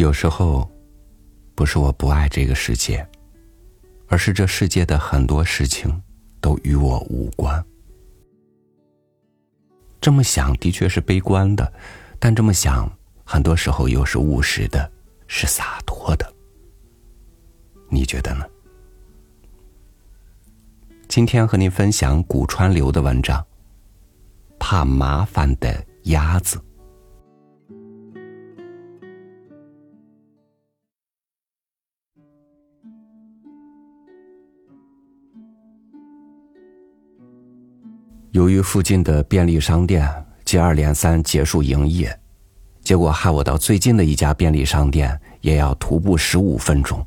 [0.00, 0.66] 有时候，
[1.54, 3.06] 不是我不爱这个世界，
[4.08, 6.02] 而是这世界的很多事情
[6.40, 7.62] 都与我无关。
[10.00, 11.70] 这么想的确是悲观的，
[12.18, 12.90] 但这么想
[13.24, 14.90] 很多时候又是务实的，
[15.26, 16.32] 是洒脱的。
[17.90, 18.46] 你觉得呢？
[21.08, 23.38] 今天和您分享古川流的文章，
[24.58, 26.56] 《怕麻烦的鸭子》。
[38.32, 40.08] 由于附近的便利商店
[40.44, 42.16] 接二连三结束营业，
[42.80, 47.04] 结果害我到最近的一家便利商店也要徒步十五分钟。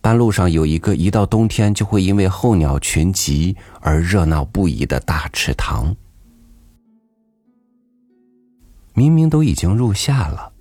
[0.00, 5.94] 半路上有一个一到冬天就会因为候鸟群集而热闹不已的大池塘，
[8.94, 10.52] 明明都已经入夏了，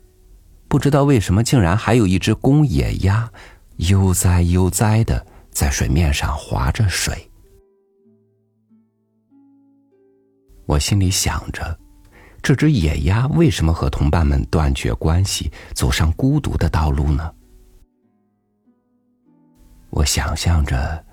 [0.68, 3.32] 不知道为什么竟然还有一只公野鸭
[3.78, 5.26] 悠哉悠哉的。
[5.52, 7.30] 在水面上划着水，
[10.66, 11.78] 我心里想着，
[12.42, 17.34] 这只野鸭为什么和同伴们断绝关系，走上孤独的道路呢？
[19.90, 21.04] 我想象着，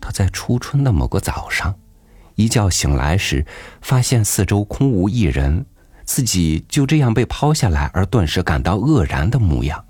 [0.00, 1.74] 它在初春的某个早上，
[2.34, 3.46] 一觉醒来时，
[3.80, 5.64] 发现四周空无一人，
[6.04, 9.82] 自己就这样被抛下来，而顿时感到愕然的模样。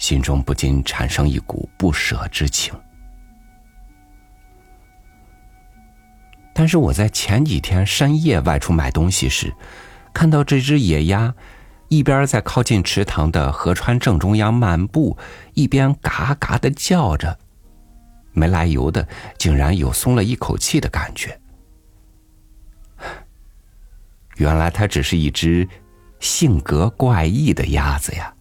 [0.00, 2.74] 心中不禁产生一股不舍之情。
[6.52, 9.54] 但是我在前几天深夜外出买东西时，
[10.12, 11.32] 看到这只野鸭
[11.88, 15.16] 一边在靠近池塘的河川正中央漫步，
[15.54, 17.38] 一边嘎嘎的叫着，
[18.32, 19.06] 没来由的，
[19.38, 21.38] 竟然有松了一口气的感觉。
[24.36, 25.68] 原来它只是一只
[26.20, 28.34] 性格怪异的鸭子呀。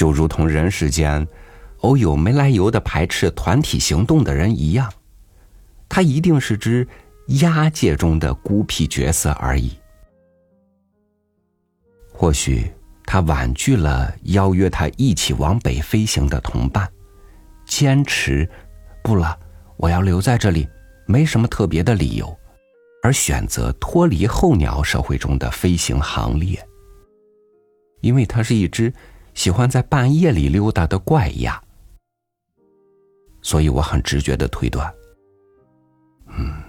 [0.00, 1.28] 就如同人世间
[1.80, 4.90] 偶有没来由的排斥团体行动的人一样，
[5.90, 6.88] 他一定是只
[7.42, 9.72] 鸭界中的孤僻角色而已。
[12.14, 12.72] 或许
[13.04, 16.90] 他婉拒了邀约他一起往北飞行的同伴，
[17.66, 18.48] 坚持
[19.04, 19.38] 不了，
[19.76, 20.66] 我要留在这里，
[21.04, 22.34] 没什么特别的理由，
[23.02, 26.58] 而选择脱离候鸟社会中的飞行行列，
[28.00, 28.90] 因为他是一只。
[29.34, 31.60] 喜欢在半夜里溜达的怪鸭，
[33.42, 34.92] 所以我很直觉的推断，
[36.26, 36.62] 嗯，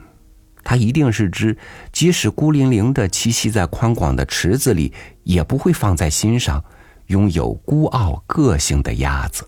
[0.63, 1.57] 它一定是只
[1.91, 6.63] 即使孤零零的栖息在宽广的池子里，也不会放在心上、
[7.07, 9.45] 拥有孤傲个性的鸭子。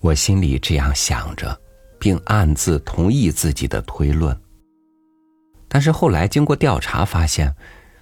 [0.00, 1.58] 我心里这样想着，
[1.98, 4.38] 并暗自同意自己的推论。
[5.74, 7.52] 但是后来经过调查发现，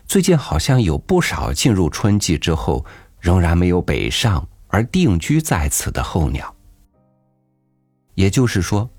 [0.04, 2.84] 最近好像有不少进入春季之后
[3.18, 6.54] 仍然没有北上而定居在此的候鸟。
[8.12, 8.90] 也就是说，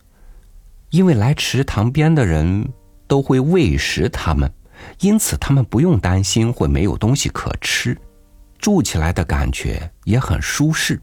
[0.89, 2.67] 因为来池塘边的人
[3.05, 4.51] 都会喂食它们，
[5.01, 7.95] 因此他们不用担心会没有东西可吃，
[8.57, 10.99] 住起来的感觉也很舒适。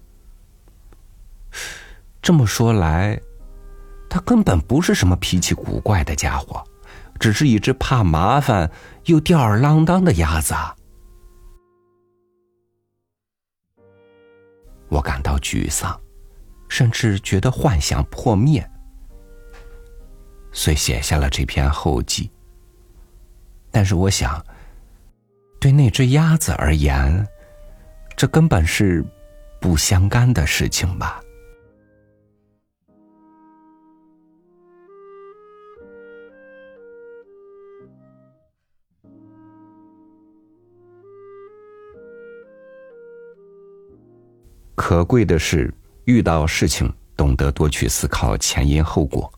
[2.21, 3.21] 这么说来，
[4.09, 6.65] 它根本不是什么脾气古怪的家伙。
[7.21, 8.69] 只是一只怕麻烦
[9.05, 10.55] 又吊儿郎当的鸭子，
[14.89, 16.01] 我感到沮丧，
[16.67, 18.69] 甚至觉得幻想破灭，
[20.51, 22.31] 遂写下了这篇后记。
[23.71, 24.43] 但是我想，
[25.61, 27.25] 对那只鸭子而言，
[28.17, 29.05] 这根本是
[29.61, 31.23] 不相干的事情吧。
[44.81, 45.71] 可贵的是，
[46.07, 49.31] 遇到事情懂得多去思考前因后果；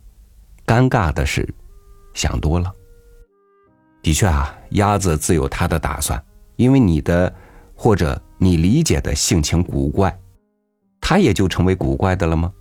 [0.64, 1.52] 尴尬的是，
[2.14, 2.72] 想多了。
[4.04, 6.24] 的确啊，鸭子自有它的打算，
[6.54, 7.34] 因为你的
[7.74, 10.16] 或者你理解的性情古怪，
[11.00, 12.52] 它也就成为古怪的了吗？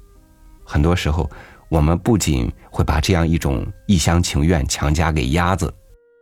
[0.66, 1.30] 很多时候，
[1.70, 5.72] 我们不仅会把这样一种一厢情愿强加给鸭子，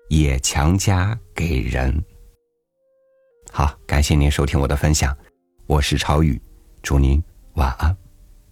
[0.09, 2.03] 也强加给人。
[3.49, 5.17] 好，感谢您收听我的分享，
[5.65, 6.39] 我是超宇。
[6.81, 7.21] 祝您
[7.53, 7.95] 晚安，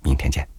[0.01, 0.56] 明天见。